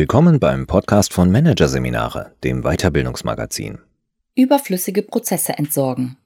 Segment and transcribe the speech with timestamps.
[0.00, 3.80] Willkommen beim Podcast von Managerseminare, dem Weiterbildungsmagazin.
[4.34, 6.16] Überflüssige Prozesse entsorgen.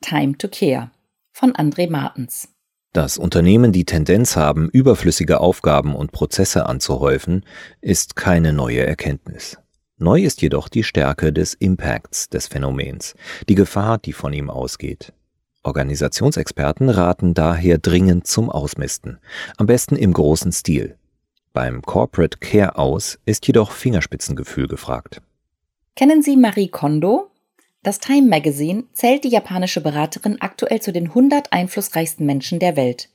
[0.00, 0.90] Time to Care
[1.30, 2.48] von André Martens.
[2.92, 7.44] Dass Unternehmen die Tendenz haben, überflüssige Aufgaben und Prozesse anzuhäufen,
[7.80, 9.58] ist keine neue Erkenntnis.
[9.96, 13.14] Neu ist jedoch die Stärke des Impacts des Phänomens,
[13.48, 15.12] die Gefahr, die von ihm ausgeht.
[15.62, 19.20] Organisationsexperten raten daher dringend zum Ausmisten,
[19.56, 20.96] am besten im großen Stil.
[21.52, 25.20] Beim Corporate Care aus ist jedoch Fingerspitzengefühl gefragt.
[25.96, 27.28] Kennen Sie Marie Kondo?
[27.82, 33.08] Das Time Magazine zählt die japanische Beraterin aktuell zu den 100 einflussreichsten Menschen der Welt.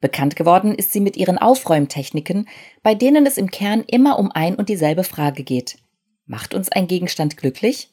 [0.00, 2.48] Bekannt geworden ist sie mit ihren Aufräumtechniken,
[2.82, 5.78] bei denen es im Kern immer um ein und dieselbe Frage geht.
[6.26, 7.90] Macht uns ein Gegenstand glücklich?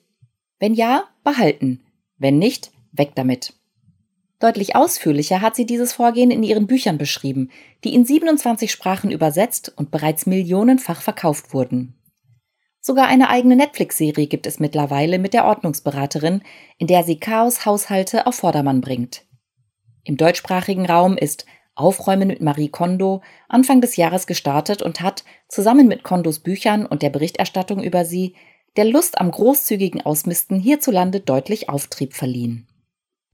[0.57, 1.83] Wenn ja, behalten.
[2.17, 3.53] Wenn nicht, weg damit.
[4.39, 7.49] Deutlich ausführlicher hat sie dieses Vorgehen in ihren Büchern beschrieben,
[7.83, 11.95] die in 27 Sprachen übersetzt und bereits millionenfach verkauft wurden.
[12.79, 16.41] Sogar eine eigene Netflix-Serie gibt es mittlerweile mit der Ordnungsberaterin,
[16.77, 19.25] in der sie Chaos-Haushalte auf Vordermann bringt.
[20.03, 25.87] Im deutschsprachigen Raum ist Aufräumen mit Marie Kondo Anfang des Jahres gestartet und hat, zusammen
[25.87, 28.35] mit Kondos Büchern und der Berichterstattung über sie,
[28.77, 32.67] der Lust am großzügigen Ausmisten hierzulande deutlich Auftrieb verliehen.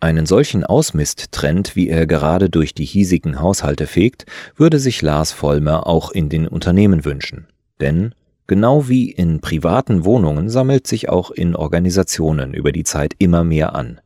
[0.04, 4.26] Einen solchen Ausmisttrend, wie er gerade durch die hiesigen Haushalte fegt,
[4.58, 7.48] würde sich Lars Vollmer auch in den Unternehmen wünschen.
[7.80, 8.14] Denn
[8.46, 13.76] genau wie in privaten Wohnungen sammelt sich auch in Organisationen über die Zeit immer mehr
[13.76, 14.02] an.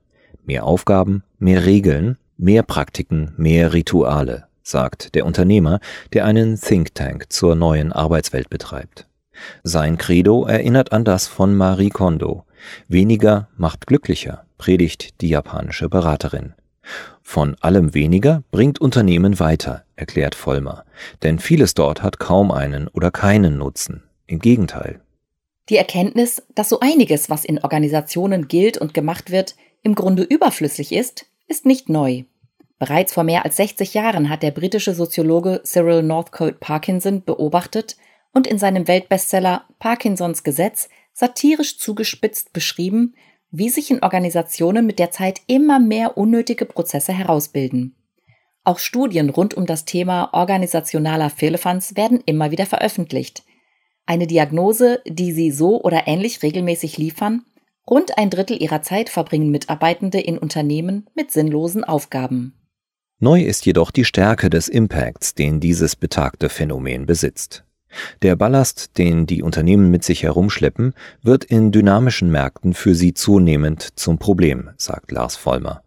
[0.46, 5.80] Mehr Aufgaben, mehr Regeln, mehr Praktiken, mehr Rituale, sagt der Unternehmer,
[6.14, 9.08] der einen Think Tank zur neuen Arbeitswelt betreibt.
[9.64, 12.44] Sein Credo erinnert an das von Marie Kondo.
[12.88, 16.54] Weniger macht glücklicher predigt die japanische Beraterin.
[17.22, 20.86] Von allem weniger bringt Unternehmen weiter, erklärt Vollmer,
[21.24, 24.04] denn vieles dort hat kaum einen oder keinen Nutzen.
[24.26, 25.02] Im Gegenteil.
[25.70, 30.94] Die Erkenntnis, dass so einiges, was in Organisationen gilt und gemacht wird, im Grunde überflüssig
[30.94, 32.24] ist, ist nicht neu.
[32.80, 37.98] Bereits vor mehr als 60 Jahren hat der britische Soziologe Cyril Northcote Parkinson beobachtet
[38.34, 43.16] und in seinem Weltbestseller Parkinsons Gesetz satirisch zugespitzt beschrieben,
[43.58, 47.96] wie sich in Organisationen mit der Zeit immer mehr unnötige Prozesse herausbilden.
[48.64, 53.44] Auch Studien rund um das Thema organisationaler Firlefanz werden immer wieder veröffentlicht.
[54.06, 57.46] Eine Diagnose, die sie so oder ähnlich regelmäßig liefern,
[57.90, 62.54] rund ein Drittel ihrer Zeit verbringen Mitarbeitende in Unternehmen mit sinnlosen Aufgaben.
[63.20, 67.64] Neu ist jedoch die Stärke des Impacts, den dieses betagte Phänomen besitzt.
[68.22, 73.98] Der Ballast, den die Unternehmen mit sich herumschleppen, wird in dynamischen Märkten für sie zunehmend
[73.98, 75.82] zum Problem, sagt Lars Vollmer.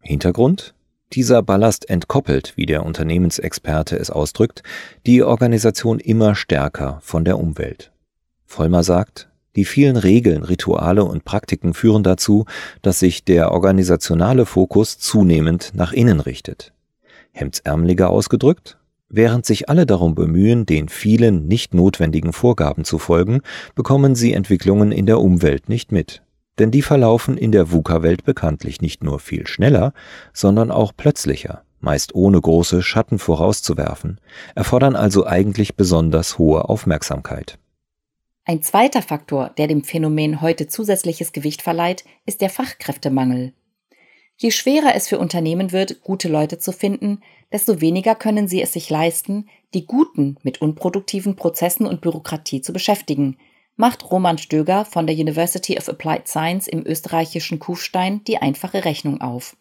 [0.00, 0.74] Hintergrund?
[1.12, 4.62] Dieser Ballast entkoppelt, wie der Unternehmensexperte es ausdrückt,
[5.06, 7.92] die Organisation immer stärker von der Umwelt.
[8.44, 12.44] Vollmer sagt, die vielen Regeln, Rituale und Praktiken führen dazu,
[12.82, 16.72] dass sich der organisationale Fokus zunehmend nach innen richtet.
[17.32, 18.78] Hemdsärmeliger ausgedrückt,
[19.10, 23.40] Während sich alle darum bemühen, den vielen nicht notwendigen Vorgaben zu folgen,
[23.74, 26.22] bekommen sie Entwicklungen in der Umwelt nicht mit.
[26.58, 29.94] Denn die verlaufen in der VUCA-Welt bekanntlich nicht nur viel schneller,
[30.34, 34.20] sondern auch plötzlicher, meist ohne große Schatten vorauszuwerfen,
[34.54, 37.58] erfordern also eigentlich besonders hohe Aufmerksamkeit.
[38.44, 43.52] Ein zweiter Faktor, der dem Phänomen heute zusätzliches Gewicht verleiht, ist der Fachkräftemangel.
[44.40, 47.22] Je schwerer es für Unternehmen wird, gute Leute zu finden,
[47.52, 52.72] desto weniger können sie es sich leisten, die Guten mit unproduktiven Prozessen und Bürokratie zu
[52.72, 53.36] beschäftigen,
[53.74, 59.20] macht Roman Stöger von der University of Applied Science im österreichischen Kufstein die einfache Rechnung
[59.20, 59.56] auf.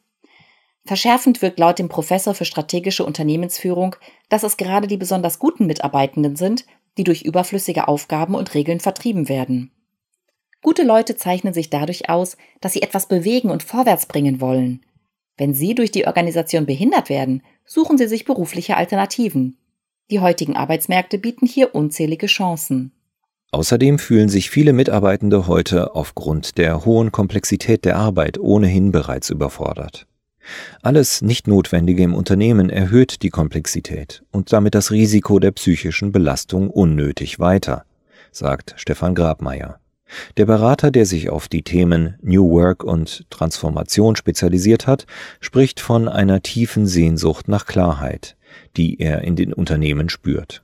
[0.85, 3.95] Verschärfend wirkt laut dem Professor für strategische Unternehmensführung,
[4.29, 6.65] dass es gerade die besonders guten Mitarbeitenden sind,
[6.99, 9.71] die durch überflüssige Aufgaben und Regeln vertrieben werden.
[10.67, 14.81] Gute Leute zeichnen sich dadurch aus, dass sie etwas bewegen und vorwärts bringen wollen.
[15.37, 19.55] Wenn sie durch die Organisation behindert werden, suchen sie sich berufliche Alternativen.
[20.11, 22.91] Die heutigen Arbeitsmärkte bieten hier unzählige Chancen.
[23.51, 30.05] Außerdem fühlen sich viele Mitarbeitende heute aufgrund der hohen Komplexität der Arbeit ohnehin bereits überfordert.
[30.81, 37.39] Alles Nicht-Notwendige im Unternehmen erhöht die Komplexität und damit das Risiko der psychischen Belastung unnötig
[37.39, 37.85] weiter,
[38.33, 39.79] sagt Stefan Grabmeier.
[40.37, 45.05] Der Berater, der sich auf die Themen New Work und Transformation spezialisiert hat,
[45.39, 48.37] spricht von einer tiefen Sehnsucht nach Klarheit,
[48.77, 50.63] die er in den Unternehmen spürt.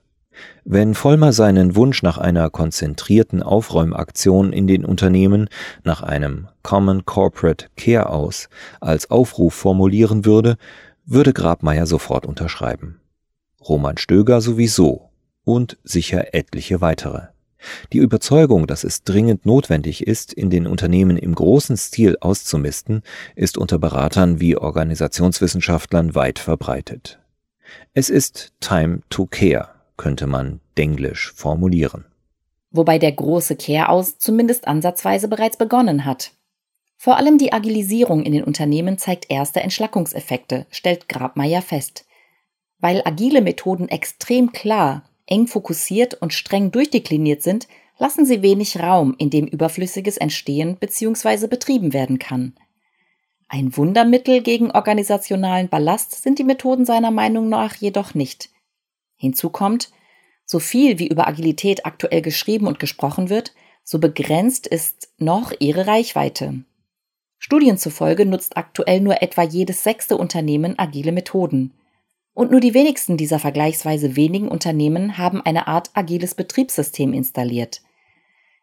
[0.66, 5.50] Wenn Vollmer seinen Wunsch nach einer konzentrierten Aufräumaktion in den Unternehmen,
[5.84, 8.50] nach einem Common Corporate Care aus,
[8.80, 10.57] als Aufruf formulieren würde,
[11.06, 13.00] würde Grabmeier sofort unterschreiben.
[13.60, 15.10] Roman Stöger sowieso
[15.44, 17.32] und sicher etliche weitere.
[17.92, 23.04] Die Überzeugung, dass es dringend notwendig ist, in den Unternehmen im großen Stil auszumisten,
[23.36, 27.19] ist unter Beratern wie Organisationswissenschaftlern weit verbreitet.
[27.94, 32.06] Es ist Time to Care, könnte man denglisch formulieren.
[32.71, 36.31] Wobei der große Care-Aus zumindest ansatzweise bereits begonnen hat.
[36.98, 42.06] Vor allem die Agilisierung in den Unternehmen zeigt erste Entschlackungseffekte, stellt Grabmeier fest.
[42.80, 47.67] Weil agile Methoden extrem klar, eng fokussiert und streng durchdekliniert sind,
[47.97, 51.47] lassen sie wenig Raum, in dem Überflüssiges entstehen bzw.
[51.47, 52.55] betrieben werden kann.
[53.47, 58.49] Ein Wundermittel gegen organisationalen Ballast sind die Methoden seiner Meinung nach jedoch nicht.
[59.15, 59.91] Hinzu kommt,
[60.45, 63.53] so viel wie über Agilität aktuell geschrieben und gesprochen wird,
[63.83, 66.63] so begrenzt ist noch ihre Reichweite.
[67.37, 71.73] Studien zufolge nutzt aktuell nur etwa jedes sechste Unternehmen agile Methoden.
[72.33, 77.81] Und nur die wenigsten dieser vergleichsweise wenigen Unternehmen haben eine Art agiles Betriebssystem installiert.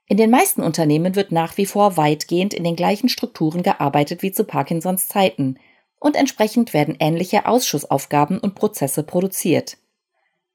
[0.09, 4.33] In den meisten Unternehmen wird nach wie vor weitgehend in den gleichen Strukturen gearbeitet wie
[4.33, 5.57] zu Parkinsons Zeiten
[6.01, 9.77] und entsprechend werden ähnliche Ausschussaufgaben und Prozesse produziert.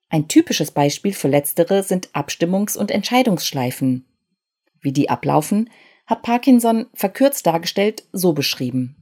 [0.09, 4.06] Ein typisches Beispiel für letztere sind Abstimmungs- und Entscheidungsschleifen.
[4.81, 5.69] Wie die ablaufen,
[6.06, 8.97] hat Parkinson verkürzt dargestellt so beschrieben.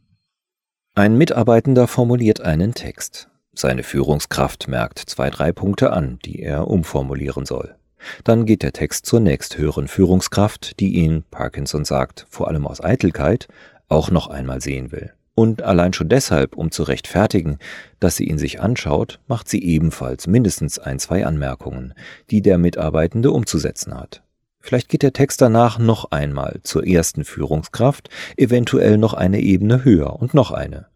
[0.95, 3.29] Ein Mitarbeitender formuliert einen Text.
[3.55, 7.75] Seine Führungskraft merkt zwei, drei Punkte an, die er umformulieren soll.
[8.23, 13.47] Dann geht der Text zur nächsthöheren Führungskraft, die ihn, Parkinson sagt, vor allem aus Eitelkeit,
[13.87, 15.13] auch noch einmal sehen will.
[15.35, 17.57] Und allein schon deshalb, um zu rechtfertigen,
[17.99, 21.93] dass sie ihn sich anschaut, macht sie ebenfalls mindestens ein, zwei Anmerkungen,
[22.29, 24.23] die der Mitarbeitende umzusetzen hat.
[24.59, 30.19] Vielleicht geht der Text danach noch einmal zur ersten Führungskraft, eventuell noch eine Ebene höher
[30.19, 30.87] und noch eine.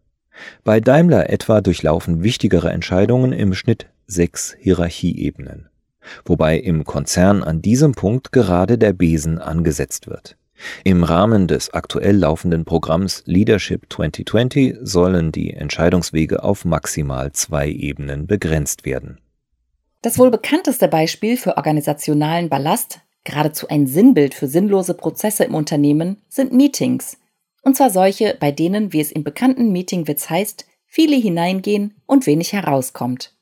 [0.64, 5.68] Bei Daimler etwa durchlaufen wichtigere Entscheidungen im Schnitt sechs Hierarchieebenen,
[6.24, 10.36] wobei im Konzern an diesem Punkt gerade der Besen angesetzt wird.
[10.84, 18.26] Im Rahmen des aktuell laufenden Programms Leadership 2020 sollen die Entscheidungswege auf maximal zwei Ebenen
[18.26, 19.18] begrenzt werden.
[20.02, 26.22] Das wohl bekannteste Beispiel für organisationalen Ballast, geradezu ein Sinnbild für sinnlose Prozesse im Unternehmen,
[26.28, 27.18] sind Meetings,
[27.68, 32.54] und zwar solche, bei denen, wie es im bekannten Meetingwitz heißt, viele hineingehen und wenig
[32.54, 33.36] herauskommt.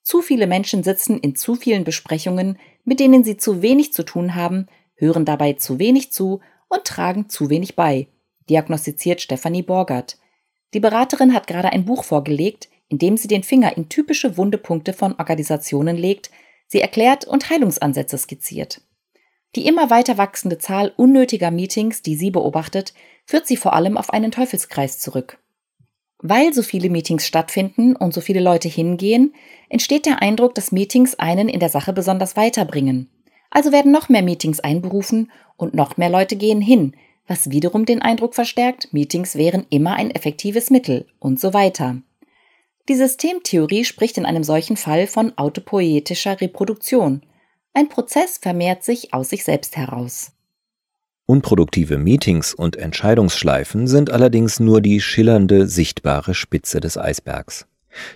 [0.00, 4.36] Zu viele Menschen sitzen in zu vielen Besprechungen, mit denen sie zu wenig zu tun
[4.36, 6.38] haben, hören dabei zu wenig zu
[6.68, 8.06] und tragen zu wenig bei,
[8.48, 10.18] diagnostiziert Stefanie Borgert.
[10.72, 14.92] Die Beraterin hat gerade ein Buch vorgelegt, in dem sie den Finger in typische Wundepunkte
[14.92, 16.30] von Organisationen legt,
[16.68, 18.82] sie erklärt und Heilungsansätze skizziert.
[19.56, 22.94] Die immer weiter wachsende Zahl unnötiger Meetings, die sie beobachtet,
[23.24, 25.38] führt sie vor allem auf einen Teufelskreis zurück.
[26.18, 29.34] Weil so viele Meetings stattfinden und so viele Leute hingehen,
[29.68, 33.10] entsteht der Eindruck, dass Meetings einen in der Sache besonders weiterbringen.
[33.50, 36.94] Also werden noch mehr Meetings einberufen und noch mehr Leute gehen hin,
[37.26, 42.02] was wiederum den Eindruck verstärkt, Meetings wären immer ein effektives Mittel und so weiter.
[42.88, 47.22] Die Systemtheorie spricht in einem solchen Fall von autopoietischer Reproduktion.
[47.72, 50.32] Ein Prozess vermehrt sich aus sich selbst heraus.
[51.26, 57.66] Unproduktive Meetings und Entscheidungsschleifen sind allerdings nur die schillernde, sichtbare Spitze des Eisbergs.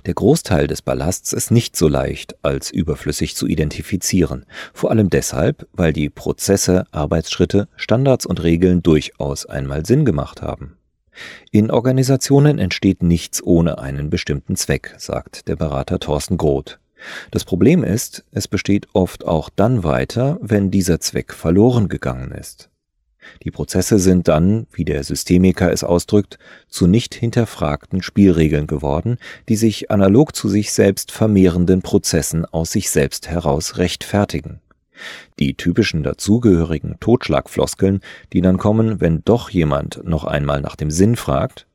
[0.04, 5.66] Der Großteil des Ballasts ist nicht so leicht als überflüssig zu identifizieren, vor allem deshalb,
[5.72, 10.76] weil die Prozesse, Arbeitsschritte, Standards und Regeln durchaus einmal Sinn gemacht haben.
[11.50, 16.78] In Organisationen entsteht nichts ohne einen bestimmten Zweck, sagt der Berater Thorsten Groth.
[17.30, 22.67] Das Problem ist, es besteht oft auch dann weiter, wenn dieser Zweck verloren gegangen ist.
[23.44, 29.18] Die Prozesse sind dann, wie der Systemiker es ausdrückt, zu nicht hinterfragten Spielregeln geworden,
[29.48, 34.60] die sich analog zu sich selbst vermehrenden Prozessen aus sich selbst heraus rechtfertigen.
[35.38, 38.00] Die typischen dazugehörigen Totschlagfloskeln,
[38.32, 41.66] die dann kommen, wenn doch jemand noch einmal nach dem Sinn fragt,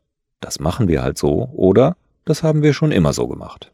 [0.42, 1.96] das machen wir halt so oder
[2.26, 3.72] das haben wir schon immer so gemacht.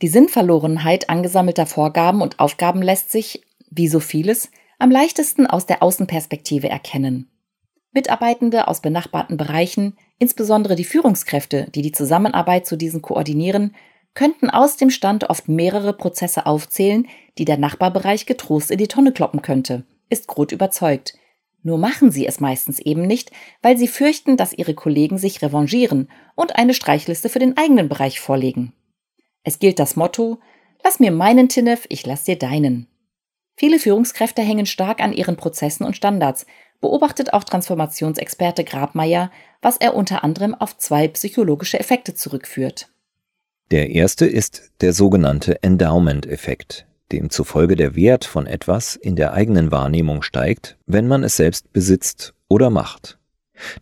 [0.00, 5.82] Die Sinnverlorenheit angesammelter Vorgaben und Aufgaben lässt sich, wie so vieles, am leichtesten aus der
[5.82, 7.28] Außenperspektive erkennen.
[7.92, 13.74] Mitarbeitende aus benachbarten Bereichen, insbesondere die Führungskräfte, die die Zusammenarbeit zu diesen koordinieren,
[14.14, 17.06] könnten aus dem Stand oft mehrere Prozesse aufzählen,
[17.38, 21.14] die der Nachbarbereich getrost in die Tonne kloppen könnte, ist Groth überzeugt.
[21.62, 23.30] Nur machen sie es meistens eben nicht,
[23.62, 28.20] weil sie fürchten, dass ihre Kollegen sich revanchieren und eine Streichliste für den eigenen Bereich
[28.20, 28.72] vorlegen.
[29.42, 30.38] Es gilt das Motto,
[30.84, 32.86] lass mir meinen Tinnef, ich lass dir deinen.
[33.58, 36.46] Viele Führungskräfte hängen stark an ihren Prozessen und Standards,
[36.80, 42.88] beobachtet auch Transformationsexperte Grabmeier, was er unter anderem auf zwei psychologische Effekte zurückführt.
[43.72, 46.86] Der erste ist der sogenannte Endowment-Effekt.
[47.10, 52.34] demzufolge der Wert von etwas in der eigenen Wahrnehmung steigt, wenn man es selbst besitzt
[52.46, 53.18] oder macht.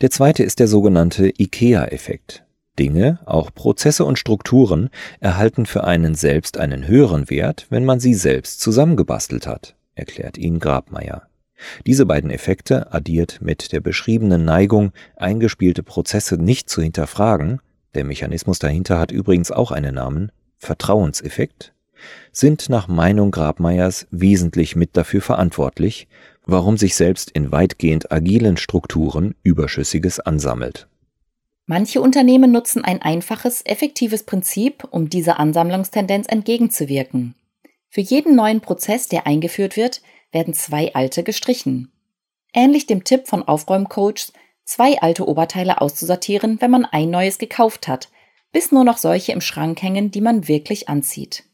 [0.01, 2.46] Der zweite ist der sogenannte IKEA-Effekt.
[2.79, 4.91] Dinge, auch Prozesse und Strukturen,
[5.21, 10.59] erhalten für einen selbst einen höheren Wert, wenn man sie selbst zusammengebastelt hat, erklärt ihn
[10.59, 11.29] Grabmeier.
[11.87, 17.61] Diese beiden Effekte, addiert mit der beschriebenen Neigung, eingespielte Prozesse nicht zu hinterfragen,
[17.95, 21.73] der Mechanismus dahinter hat übrigens auch einen Namen, Vertrauenseffekt,
[22.31, 26.09] sind nach Meinung Grabmeiers wesentlich mit dafür verantwortlich,
[26.45, 30.89] warum sich selbst in weitgehend agilen Strukturen Überschüssiges ansammelt.
[31.67, 37.35] Manche Unternehmen nutzen ein einfaches, effektives Prinzip, um dieser Ansammlungstendenz entgegenzuwirken.
[37.89, 41.91] Für jeden neuen Prozess, der eingeführt wird, werden zwei alte gestrichen.
[42.53, 44.33] Ähnlich dem Tipp von Aufräumcoaches,
[44.65, 48.11] zwei alte Oberteile auszusortieren, wenn man ein neues gekauft hat,
[48.53, 51.45] bis nur noch solche im Schrank hängen, die man wirklich anzieht.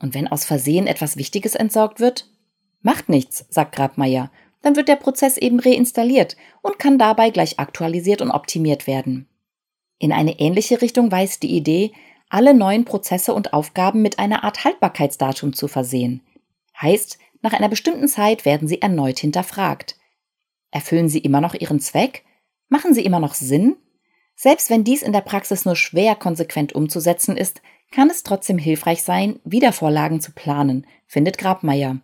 [0.00, 2.28] Und wenn aus Versehen etwas Wichtiges entsorgt wird?
[2.82, 4.30] Macht nichts, sagt Grabmeier,
[4.62, 9.28] dann wird der Prozess eben reinstalliert und kann dabei gleich aktualisiert und optimiert werden.
[9.98, 11.92] In eine ähnliche Richtung weist die Idee,
[12.28, 16.22] alle neuen Prozesse und Aufgaben mit einer Art Haltbarkeitsdatum zu versehen.
[16.80, 19.96] Heißt, nach einer bestimmten Zeit werden sie erneut hinterfragt.
[20.70, 22.24] Erfüllen sie immer noch ihren Zweck?
[22.68, 23.76] Machen sie immer noch Sinn?
[24.36, 27.60] Selbst wenn dies in der Praxis nur schwer konsequent umzusetzen ist,
[27.90, 31.98] kann es trotzdem hilfreich sein, Wiedervorlagen zu planen, findet Grabmeier.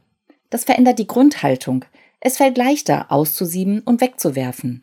[0.50, 1.84] Das verändert die Grundhaltung.
[2.26, 4.82] Es fällt leichter, auszusieben und wegzuwerfen.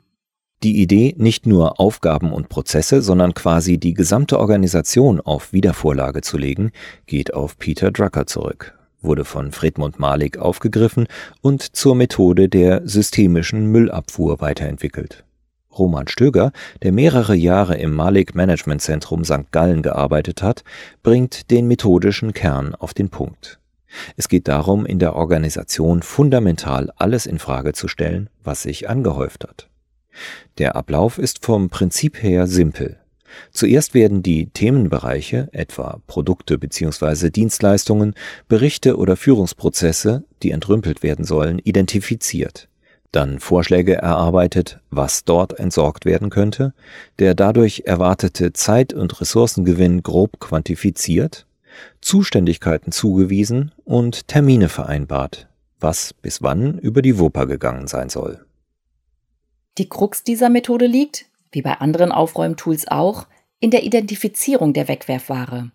[0.62, 6.38] Die Idee, nicht nur Aufgaben und Prozesse, sondern quasi die gesamte Organisation auf Wiedervorlage zu
[6.38, 6.72] legen,
[7.08, 11.08] geht auf Peter Drucker zurück, wurde von Fredmund Malik aufgegriffen
[11.42, 15.26] und zur Methode der systemischen Müllabfuhr weiterentwickelt.
[15.76, 16.52] Roman Stöger,
[16.84, 19.52] der mehrere Jahre im Malik Management Zentrum St.
[19.52, 20.64] Gallen gearbeitet hat,
[21.02, 23.61] bringt den methodischen Kern auf den Punkt.
[24.16, 29.44] Es geht darum, in der Organisation fundamental alles in Frage zu stellen, was sich angehäuft
[29.44, 29.68] hat.
[30.58, 32.98] Der Ablauf ist vom Prinzip her simpel.
[33.52, 37.30] Zuerst werden die Themenbereiche, etwa Produkte bzw.
[37.30, 38.14] Dienstleistungen,
[38.50, 42.68] Berichte oder Führungsprozesse, die entrümpelt werden sollen, identifiziert
[43.12, 46.74] dann Vorschläge erarbeitet, was dort entsorgt werden könnte,
[47.20, 51.46] der dadurch erwartete Zeit- und Ressourcengewinn grob quantifiziert,
[52.02, 55.48] Zuständigkeiten zugewiesen und Termine vereinbart,
[55.80, 58.46] was bis wann über die Wupper gegangen sein soll.
[59.78, 63.28] Die Krux dieser Methode liegt, wie bei anderen Aufräumtools auch,
[63.60, 65.72] in der Identifizierung der Wegwerfware.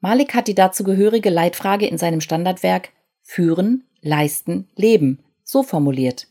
[0.00, 2.90] Malik hat die dazu gehörige Leitfrage in seinem Standardwerk
[3.22, 6.26] Führen, Leisten, Leben so formuliert.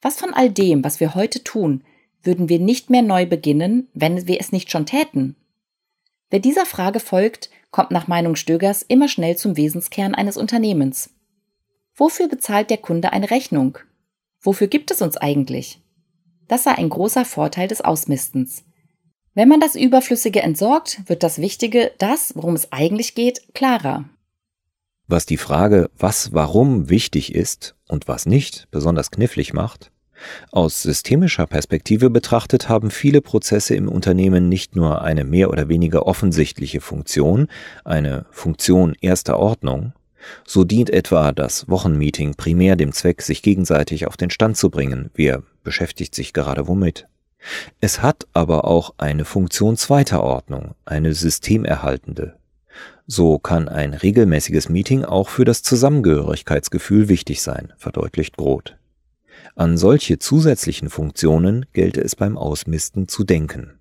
[0.00, 1.84] Was von all dem, was wir heute tun,
[2.22, 5.36] würden wir nicht mehr neu beginnen, wenn wir es nicht schon täten?
[6.30, 11.10] Wer dieser Frage folgt, kommt nach Meinung Stögers immer schnell zum Wesenskern eines Unternehmens.
[11.96, 13.78] Wofür bezahlt der Kunde eine Rechnung?
[14.40, 15.82] Wofür gibt es uns eigentlich?
[16.46, 18.64] Das sei ein großer Vorteil des Ausmistens.
[19.34, 24.04] Wenn man das Überflüssige entsorgt, wird das Wichtige, das, worum es eigentlich geht, klarer.
[25.06, 29.90] Was die Frage, was warum wichtig ist und was nicht, besonders knifflig macht,
[30.50, 36.06] aus systemischer Perspektive betrachtet haben viele Prozesse im Unternehmen nicht nur eine mehr oder weniger
[36.06, 37.48] offensichtliche Funktion,
[37.84, 39.92] eine Funktion erster Ordnung,
[40.46, 45.10] so dient etwa das Wochenmeeting primär dem Zweck, sich gegenseitig auf den Stand zu bringen,
[45.14, 47.06] wer beschäftigt sich gerade womit.
[47.80, 52.36] Es hat aber auch eine Funktion zweiter Ordnung, eine systemerhaltende.
[53.06, 58.76] So kann ein regelmäßiges Meeting auch für das Zusammengehörigkeitsgefühl wichtig sein, verdeutlicht Groth.
[59.54, 63.78] An solche zusätzlichen Funktionen gelte es beim Ausmisten zu denken.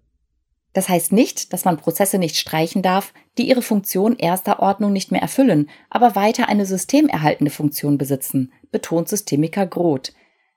[0.74, 5.12] Das heißt nicht, dass man Prozesse nicht streichen darf, die ihre Funktion erster Ordnung nicht
[5.12, 10.14] mehr erfüllen, aber weiter eine systemerhaltende Funktion besitzen, betont Systemiker Groth.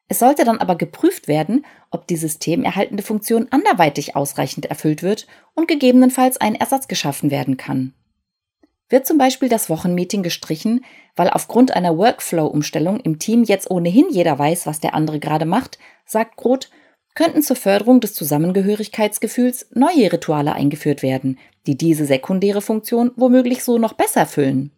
[0.06, 5.66] Es sollte dann aber geprüft werden, ob die systemerhaltende Funktion anderweitig ausreichend erfüllt wird und
[5.66, 7.94] gegebenenfalls ein Ersatz geschaffen werden kann.
[8.88, 10.84] Wird zum Beispiel das Wochenmeeting gestrichen,
[11.16, 15.78] weil aufgrund einer Workflow-Umstellung im Team jetzt ohnehin jeder weiß, was der andere gerade macht,
[16.04, 16.70] sagt Groth,
[17.14, 23.78] könnten zur Förderung des Zusammengehörigkeitsgefühls neue Rituale eingeführt werden, die diese sekundäre Funktion womöglich so
[23.78, 24.72] noch besser füllen.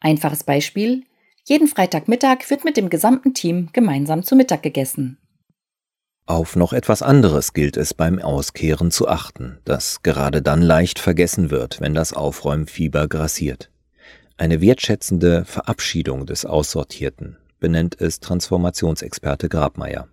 [0.00, 1.04] Einfaches Beispiel.
[1.44, 5.18] Jeden Freitagmittag wird mit dem gesamten Team gemeinsam zu Mittag gegessen.
[6.28, 11.50] Auf noch etwas anderes gilt es beim Auskehren zu achten, das gerade dann leicht vergessen
[11.50, 13.70] wird, wenn das Aufräumfieber grassiert.
[14.36, 20.08] Eine wertschätzende Verabschiedung des Aussortierten benennt es Transformationsexperte Grabmeier.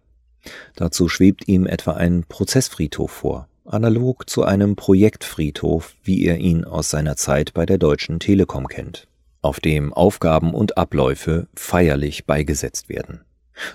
[0.78, 6.90] Dazu schwebt ihm etwa ein Prozessfriedhof vor, analog zu einem Projektfriedhof, wie er ihn aus
[6.90, 9.10] seiner Zeit bei der Deutschen Telekom kennt.
[9.42, 13.22] auf dem Aufgaben und Abläufe feierlich beigesetzt werden.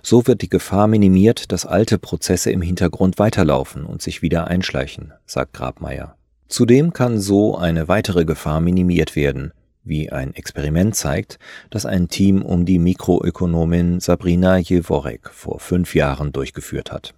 [0.02, 5.12] So wird die Gefahr minimiert, dass alte Prozesse im Hintergrund weiterlaufen und sich wieder einschleichen,
[5.26, 6.16] sagt Grabmeier.
[6.49, 9.52] Zudem kann so eine weitere Gefahr minimiert werden,
[9.84, 11.38] wie ein Experiment zeigt,
[11.70, 17.14] das ein Team um die Mikroökonomin Sabrina Jeworek vor fünf Jahren durchgeführt hat.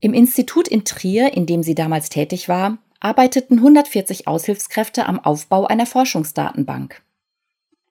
[0.00, 5.66] Im Institut in Trier, in dem sie damals tätig war, arbeiteten 140 Aushilfskräfte am Aufbau
[5.66, 7.02] einer Forschungsdatenbank.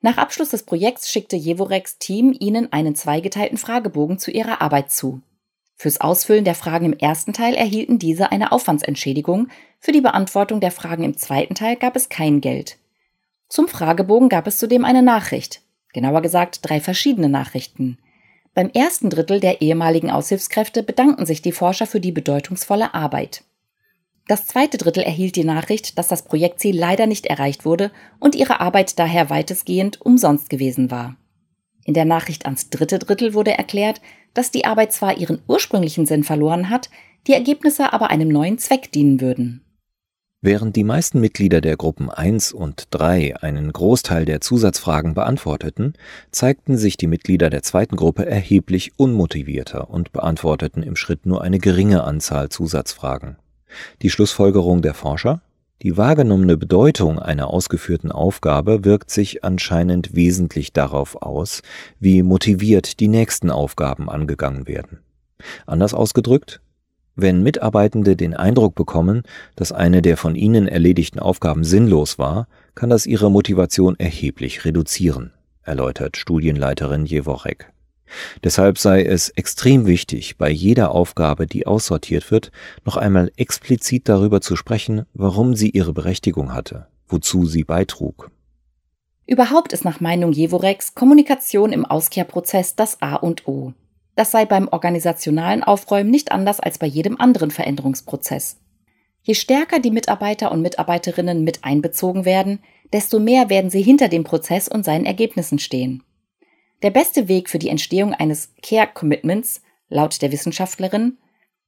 [0.04, 5.22] Nach Abschluss des Projekts schickte Jevoreks Team ihnen einen zweigeteilten Fragebogen zu ihrer Arbeit zu.
[5.76, 10.72] Fürs Ausfüllen der Fragen im ersten Teil erhielten diese eine Aufwandsentschädigung, für die Beantwortung der
[10.72, 12.78] Fragen im zweiten Teil gab es kein Geld.
[13.48, 17.98] Zum Fragebogen gab es zudem eine Nachricht, genauer gesagt drei verschiedene Nachrichten.
[18.54, 23.44] Beim ersten Drittel der ehemaligen Aushilfskräfte bedanken sich die Forscher für die bedeutungsvolle Arbeit.
[24.32, 28.60] Das zweite Drittel erhielt die Nachricht, dass das Projektziel leider nicht erreicht wurde und ihre
[28.60, 31.16] Arbeit daher weitestgehend umsonst gewesen war.
[31.84, 34.00] In der Nachricht ans dritte Drittel wurde erklärt,
[34.32, 36.88] dass die Arbeit zwar ihren ursprünglichen Sinn verloren hat,
[37.26, 39.66] die Ergebnisse aber einem neuen Zweck dienen würden.
[40.40, 45.92] Während die meisten Mitglieder der Gruppen 1 und 3 einen Großteil der Zusatzfragen beantworteten,
[46.30, 51.58] zeigten sich die Mitglieder der zweiten Gruppe erheblich unmotivierter und beantworteten im Schritt nur eine
[51.58, 53.36] geringe Anzahl Zusatzfragen.
[54.02, 55.42] Die Schlussfolgerung der Forscher?
[55.82, 61.62] Die wahrgenommene Bedeutung einer ausgeführten Aufgabe wirkt sich anscheinend wesentlich darauf aus,
[61.98, 65.00] wie motiviert die nächsten Aufgaben angegangen werden.
[65.66, 66.60] Anders ausgedrückt,
[67.16, 69.22] wenn Mitarbeitende den Eindruck bekommen,
[69.56, 75.32] dass eine der von ihnen erledigten Aufgaben sinnlos war, kann das ihre Motivation erheblich reduzieren,
[75.62, 77.72] erläutert Studienleiterin Jeworek.
[78.44, 82.52] Deshalb sei es extrem wichtig, bei jeder Aufgabe, die aussortiert wird,
[82.84, 88.30] noch einmal explizit darüber zu sprechen, warum sie ihre Berechtigung hatte, wozu sie beitrug.
[89.26, 93.72] Überhaupt ist nach Meinung Jevoreks Kommunikation im Auskehrprozess das A und O.
[94.14, 98.58] Das sei beim organisationalen Aufräumen nicht anders als bei jedem anderen Veränderungsprozess.
[99.22, 102.58] Je stärker die Mitarbeiter und Mitarbeiterinnen mit einbezogen werden,
[102.92, 106.02] desto mehr werden sie hinter dem Prozess und seinen Ergebnissen stehen.
[106.82, 111.18] Der beste Weg für die Entstehung eines Care Commitments, laut der Wissenschaftlerin,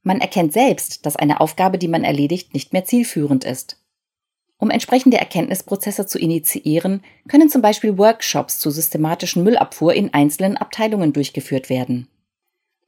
[0.02, 3.80] man erkennt selbst, dass eine Aufgabe, die man erledigt, nicht mehr zielführend ist.
[4.58, 11.12] Um entsprechende Erkenntnisprozesse zu initiieren, können zum Beispiel Workshops zur systematischen Müllabfuhr in einzelnen Abteilungen
[11.12, 12.08] durchgeführt werden.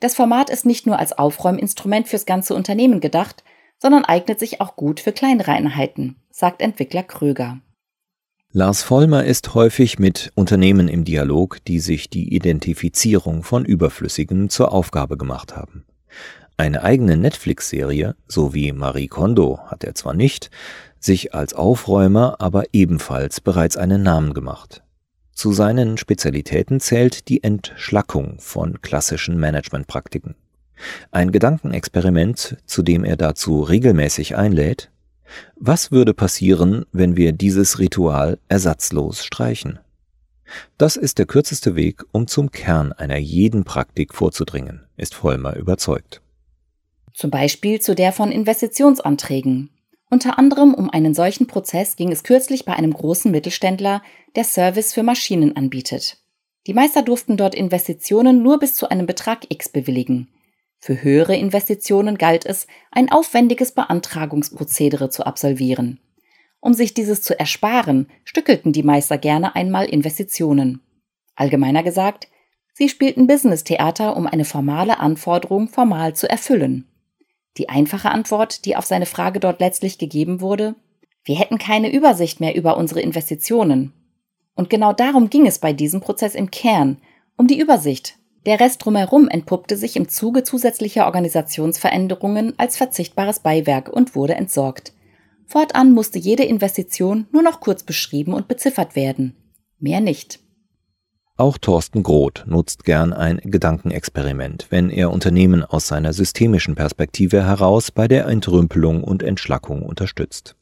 [0.01, 3.45] Das Format ist nicht nur als Aufräuminstrument fürs ganze Unternehmen gedacht,
[3.79, 7.61] sondern eignet sich auch gut für kleinere Einheiten, sagt Entwickler Kröger.
[8.57, 14.73] Lars Vollmer ist häufig mit Unternehmen im Dialog, die sich die Identifizierung von Überflüssigen zur
[14.73, 15.85] Aufgabe gemacht haben.
[16.57, 20.51] Eine eigene Netflix-Serie, so wie Marie Kondo, hat er zwar nicht,
[20.99, 24.83] sich als Aufräumer aber ebenfalls bereits einen Namen gemacht.
[25.33, 30.35] Zu seinen Spezialitäten zählt die Entschlackung von klassischen Managementpraktiken.
[31.11, 34.91] Ein Gedankenexperiment, zu dem er dazu regelmäßig einlädt,
[35.57, 39.79] was würde passieren, wenn wir dieses Ritual ersatzlos streichen?
[40.79, 46.23] Das ist der kürzeste Weg, um zum Kern einer jeden Praktik vorzudringen, ist Vollmer überzeugt.
[47.12, 49.71] Zum Beispiel zu der von Investitionsanträgen,
[50.09, 54.03] unter anderem um einen solchen Prozess ging es kürzlich bei einem großen Mittelständler,
[54.37, 56.19] der Service für Maschinen anbietet.
[56.67, 60.29] Die Meister durften dort Investitionen nur bis zu einem Betrag X bewilligen.
[60.79, 66.01] Für höhere Investitionen galt es, ein aufwendiges Beantragungsprozedere zu absolvieren.
[66.61, 70.81] Um sich dieses zu ersparen, stückelten die Meister gerne einmal Investitionen.
[71.35, 72.29] Allgemeiner gesagt,
[72.73, 76.87] sie spielten Business-Theater, um eine formale Anforderung formal zu erfüllen.
[77.57, 80.75] Die einfache Antwort, die auf seine Frage dort letztlich gegeben wurde,
[81.25, 83.93] wir hätten keine Übersicht mehr über unsere Investitionen.
[84.55, 86.99] Und genau darum ging es bei diesem Prozess im Kern,
[87.37, 88.19] um die Übersicht.
[88.47, 94.93] Der Rest drumherum entpuppte sich im Zuge zusätzlicher Organisationsveränderungen als verzichtbares Beiwerk und wurde entsorgt.
[95.47, 99.35] Fortan musste jede Investition nur noch kurz beschrieben und beziffert werden.
[99.81, 100.39] Mehr nicht.
[101.37, 107.91] Auch Thorsten Groth nutzt gern ein Gedankenexperiment, wenn er Unternehmen aus seiner systemischen Perspektive heraus
[107.91, 110.57] bei der Entrümpelung und Entschlackung unterstützt.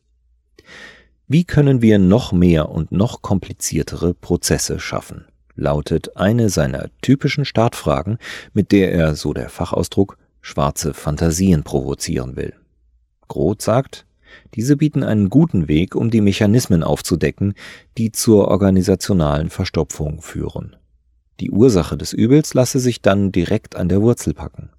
[1.28, 5.26] Wie können wir noch mehr und noch kompliziertere Prozesse schaffen?
[5.56, 8.18] Lautet eine seiner typischen Startfragen,
[8.52, 12.54] mit der er, so der Fachausdruck, schwarze Fantasien provozieren will.
[13.28, 14.06] Groth sagt,
[14.54, 17.54] diese bieten einen guten Weg, um die Mechanismen aufzudecken,
[17.98, 20.76] die zur organisationalen Verstopfung führen.
[21.40, 24.70] Die Ursache des Übels lasse sich dann direkt an der Wurzel packen.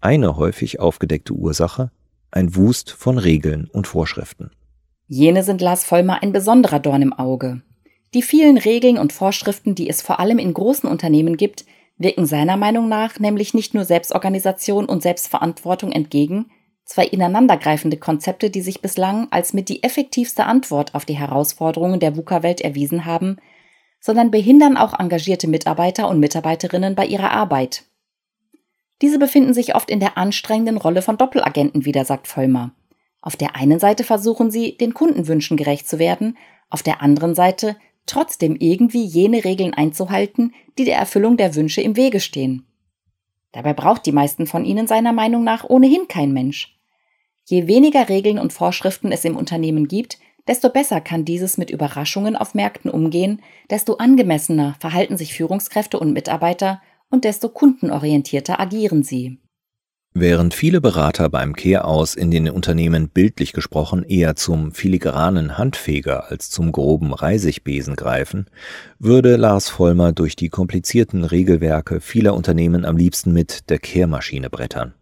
[0.00, 1.90] Eine häufig aufgedeckte Ursache,
[2.30, 4.50] ein Wust von Regeln und Vorschriften.
[5.06, 7.62] Jene sind Lars Vollmer ein besonderer Dorn im Auge.
[8.14, 11.64] Die vielen Regeln und Vorschriften, die es vor allem in großen Unternehmen gibt,
[11.98, 16.46] wirken seiner Meinung nach nämlich nicht nur Selbstorganisation und Selbstverantwortung entgegen,
[16.84, 22.16] zwei ineinandergreifende Konzepte, die sich bislang als mit die effektivste Antwort auf die Herausforderungen der
[22.16, 23.38] VUCA-Welt erwiesen haben,
[23.98, 27.84] sondern behindern auch engagierte Mitarbeiter und Mitarbeiterinnen bei ihrer Arbeit.
[29.02, 32.74] Diese befinden sich oft in der anstrengenden Rolle von Doppelagenten wieder, sagt Vollmer.
[33.22, 36.36] Auf der einen Seite versuchen sie, den Kundenwünschen gerecht zu werden,
[36.70, 41.96] auf der anderen Seite trotzdem irgendwie jene Regeln einzuhalten, die der Erfüllung der Wünsche im
[41.96, 42.66] Wege stehen.
[43.52, 46.76] Dabei braucht die meisten von ihnen seiner Meinung nach ohnehin kein Mensch.
[47.44, 52.36] Je weniger Regeln und Vorschriften es im Unternehmen gibt, desto besser kann dieses mit Überraschungen
[52.36, 59.38] auf Märkten umgehen, desto angemessener verhalten sich Führungskräfte und Mitarbeiter und desto kundenorientierter agieren sie.
[60.16, 66.50] Während viele Berater beim Kehraus in den Unternehmen bildlich gesprochen eher zum filigranen Handfeger als
[66.50, 68.46] zum groben Reisigbesen greifen,
[69.00, 74.94] würde Lars Vollmer durch die komplizierten Regelwerke vieler Unternehmen am liebsten mit der Kehrmaschine brettern.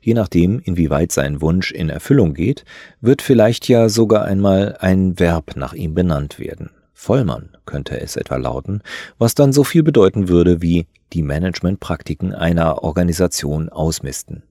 [0.00, 2.64] Je nachdem, inwieweit sein Wunsch in Erfüllung geht,
[3.00, 6.70] wird vielleicht ja sogar einmal ein Verb nach ihm benannt werden.
[7.02, 8.80] Vollmann könnte es etwa lauten,
[9.18, 14.44] was dann so viel bedeuten würde wie die Managementpraktiken einer Organisation ausmisten.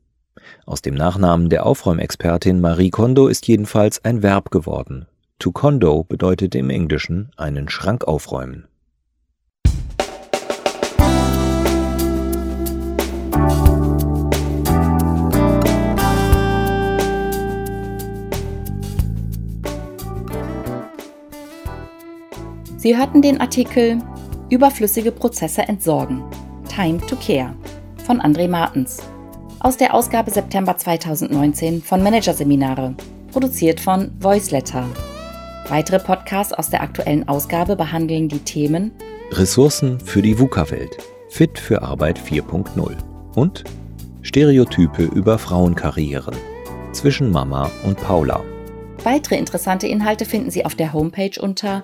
[0.65, 5.05] Aus dem Nachnamen der Aufräumexpertin Marie Kondo ist jedenfalls ein Verb geworden.
[5.39, 8.67] To condo bedeutet im Englischen einen Schrank aufräumen.
[22.81, 23.99] Sie hörten den Artikel
[24.49, 26.23] Überflüssige Prozesse entsorgen.
[26.67, 27.53] Time to Care
[28.07, 29.03] von André Martens
[29.59, 32.95] aus der Ausgabe September 2019 von Managerseminare,
[33.31, 34.83] produziert von Voiceletter.
[35.69, 38.89] Weitere Podcasts aus der aktuellen Ausgabe behandeln die Themen
[39.29, 40.97] Ressourcen für die VUCA-Welt,
[41.29, 42.97] Fit für Arbeit 4.0
[43.35, 43.63] und
[44.23, 46.35] Stereotype über Frauenkarrieren
[46.93, 48.41] zwischen Mama und Paula.
[49.03, 51.83] Weitere interessante Inhalte finden Sie auf der Homepage unter